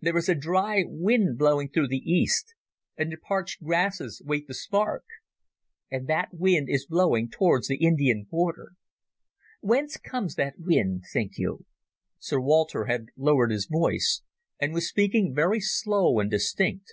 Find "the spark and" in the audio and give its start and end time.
4.48-6.08